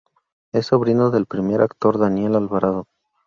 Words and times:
Es 0.51 0.65
sobrino 0.65 1.11
del 1.11 1.27
primer 1.27 1.61
actor 1.61 1.99
Daniel 1.99 2.35
Alvarado. 2.35 2.87